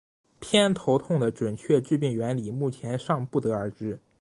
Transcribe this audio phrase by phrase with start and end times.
[0.39, 3.99] 偏头痛的准确致病原理目前尚不得而知。